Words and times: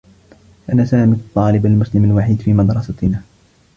كان 0.67 0.85
سامي 0.85 1.13
الطّالب 1.15 1.65
المسلم 1.65 2.03
الوحيد 2.05 2.41
في 2.41 2.53
مدرستنا. 2.53 3.21